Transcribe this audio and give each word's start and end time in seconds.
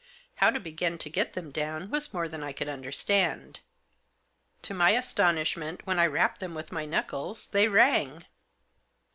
How 0.37 0.49
to 0.49 0.59
begin 0.59 0.97
to 0.97 1.11
get 1.11 1.33
them 1.33 1.51
down 1.51 1.91
was 1.91 2.11
more 2.11 2.27
than 2.27 2.41
I 2.41 2.53
could 2.53 2.67
understand. 2.67 3.59
To 4.63 4.73
my 4.73 4.89
astonishment, 4.93 5.85
when 5.85 5.99
I 5.99 6.07
rapped 6.07 6.39
them 6.39 6.55
with 6.55 6.71
my 6.71 6.87
knuckles, 6.87 7.49
they 7.49 7.67
rang. 7.67 8.25